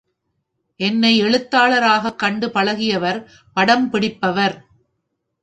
என்னை 0.79 1.23
எழுத்தாளராகக் 1.23 2.15
கண்டு 2.15 2.47
பழகியவர் 2.47 3.19
படம் 3.53 3.89
பிடிப்பவர். 3.89 4.65